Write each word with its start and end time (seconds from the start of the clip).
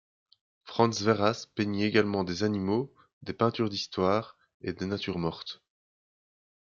Frans 0.63 0.89
Verhas 1.03 1.45
peignit 1.53 1.83
également 1.85 2.23
des 2.23 2.41
animaux, 2.43 2.91
des 3.21 3.33
peintures 3.33 3.69
d'histoire 3.69 4.35
et 4.61 4.73
des 4.73 4.87
natures 4.87 5.19
mortes. 5.19 5.61